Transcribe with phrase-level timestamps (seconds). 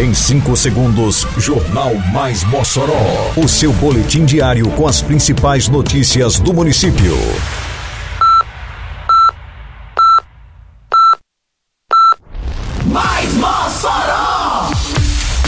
[0.00, 3.34] Em 5 segundos, Jornal Mais Mossoró.
[3.36, 7.14] O seu boletim diário com as principais notícias do município.
[12.86, 14.70] Mais Mossoró!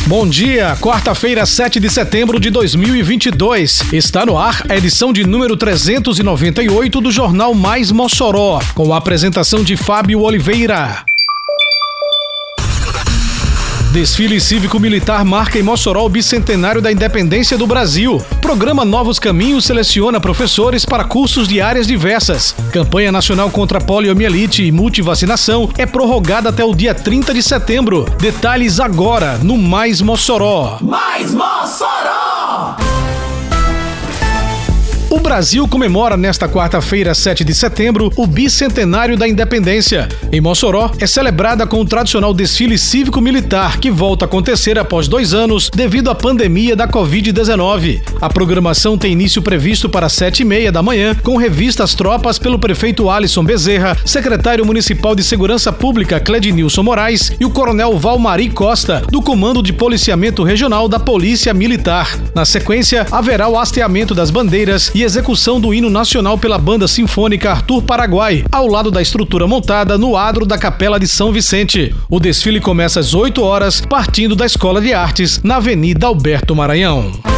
[0.06, 3.90] Bom dia, quarta-feira, 7 de setembro de 2022.
[3.90, 9.64] Está no ar a edição de número 398 do Jornal Mais Mossoró, com a apresentação
[9.64, 11.06] de Fábio Oliveira.
[13.92, 18.16] Desfile cívico-militar marca em Mossoró o bicentenário da independência do Brasil.
[18.40, 22.56] Programa Novos Caminhos seleciona professores para cursos de áreas diversas.
[22.72, 28.06] Campanha nacional contra poliomielite e multivacinação é prorrogada até o dia 30 de setembro.
[28.18, 30.78] Detalhes agora no Mais Mossoró.
[30.80, 32.81] Mais Mossoró!
[35.12, 40.08] O Brasil comemora nesta quarta-feira, 7 de setembro, o bicentenário da independência.
[40.32, 45.34] Em Mossoró, é celebrada com o tradicional desfile cívico-militar, que volta a acontecer após dois
[45.34, 48.00] anos devido à pandemia da Covid-19.
[48.22, 52.38] A programação tem início previsto para 7 e meia da manhã, com revista às tropas
[52.38, 58.48] pelo prefeito Alisson Bezerra, secretário municipal de Segurança Pública Cledinilson Moraes e o coronel Valmari
[58.48, 62.18] Costa, do Comando de Policiamento Regional da Polícia Militar.
[62.34, 67.50] Na sequência, haverá o hasteamento das bandeiras e execução do hino nacional pela banda sinfônica
[67.50, 71.94] Arthur Paraguai, ao lado da estrutura montada no adro da Capela de São Vicente.
[72.08, 77.31] O desfile começa às 8 horas, partindo da Escola de Artes, na Avenida Alberto Maranhão.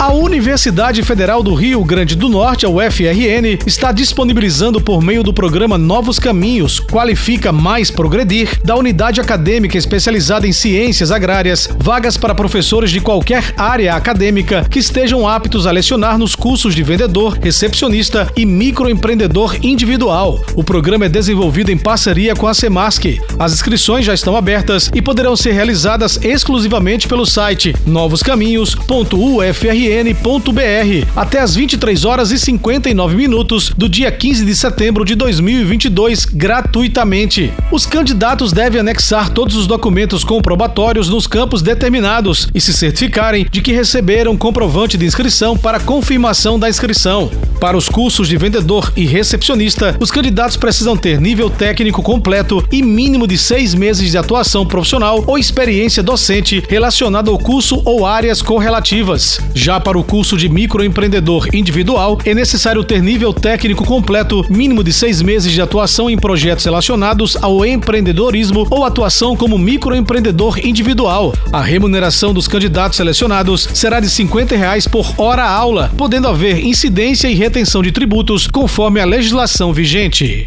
[0.00, 5.32] A Universidade Federal do Rio Grande do Norte, a UFRN, está disponibilizando por meio do
[5.32, 12.32] programa Novos Caminhos, Qualifica Mais Progredir, da unidade acadêmica especializada em ciências agrárias, vagas para
[12.32, 18.30] professores de qualquer área acadêmica que estejam aptos a lecionar nos cursos de vendedor, recepcionista
[18.36, 20.40] e microempreendedor individual.
[20.54, 23.04] O programa é desenvolvido em parceria com a Semasc.
[23.36, 31.40] As inscrições já estão abertas e poderão ser realizadas exclusivamente pelo site novoscaminhos.ufrn rn.br até
[31.40, 37.52] às 23 horas e 59 minutos do dia 15 de setembro de 2022 gratuitamente.
[37.72, 43.60] Os candidatos devem anexar todos os documentos comprobatórios nos campos determinados e se certificarem de
[43.60, 47.30] que receberam comprovante de inscrição para confirmação da inscrição.
[47.60, 52.82] Para os cursos de vendedor e recepcionista, os candidatos precisam ter nível técnico completo e
[52.82, 58.40] mínimo de seis meses de atuação profissional ou experiência docente relacionada ao curso ou áreas
[58.42, 59.40] correlativas.
[59.54, 64.92] Já para o curso de microempreendedor individual, é necessário ter nível técnico completo, mínimo de
[64.92, 71.34] seis meses de atuação em projetos relacionados ao empreendedorismo ou atuação como microempreendedor individual.
[71.52, 77.28] A remuneração dos candidatos selecionados será de 50 reais por hora aula, podendo haver incidência
[77.28, 80.46] e retenção de tributos conforme a legislação vigente.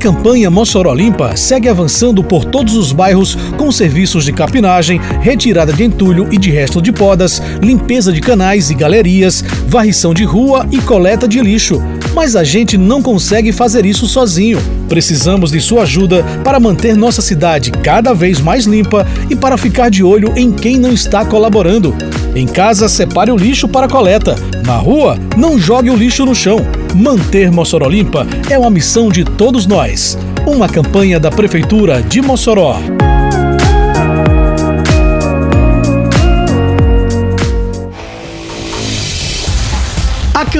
[0.00, 5.84] Campanha Mossoró Limpa segue avançando por todos os bairros com serviços de capinagem, retirada de
[5.84, 10.78] entulho e de resto de podas, limpeza de canais e galerias, varrição de rua e
[10.78, 11.82] coleta de lixo.
[12.14, 14.58] Mas a gente não consegue fazer isso sozinho.
[14.88, 19.90] Precisamos de sua ajuda para manter nossa cidade cada vez mais limpa e para ficar
[19.90, 21.94] de olho em quem não está colaborando.
[22.34, 24.34] Em casa, separe o lixo para coleta.
[24.64, 26.79] Na rua, não jogue o lixo no chão.
[26.94, 30.18] Manter Mossoró limpa é uma missão de todos nós.
[30.46, 32.76] Uma campanha da Prefeitura de Mossoró.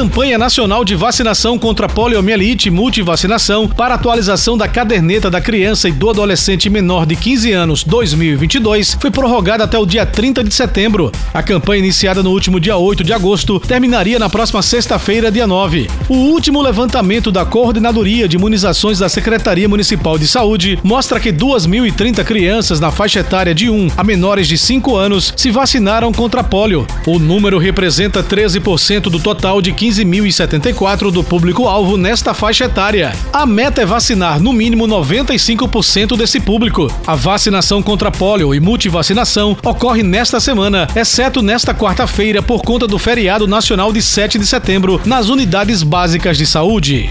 [0.00, 5.92] Campanha nacional de vacinação contra poliomielite e multivacinação para atualização da caderneta da criança e
[5.92, 11.12] do adolescente menor de 15 anos 2022 foi prorrogada até o dia 30 de setembro.
[11.34, 15.90] A campanha iniciada no último dia 8 de agosto terminaria na próxima sexta-feira, dia 9.
[16.08, 22.24] O último levantamento da Coordenadoria de Imunizações da Secretaria Municipal de Saúde mostra que 2.030
[22.24, 26.86] crianças na faixa etária de 1 a menores de 5 anos se vacinaram contra polio.
[27.06, 33.12] O número representa 13% do total de 15.074 do público-alvo nesta faixa etária.
[33.32, 36.90] A meta é vacinar no mínimo 95% desse público.
[37.04, 42.98] A vacinação contra pólio e multivacinação ocorre nesta semana, exceto nesta quarta-feira por conta do
[42.98, 47.10] feriado nacional de 7 de setembro nas unidades básicas de saúde.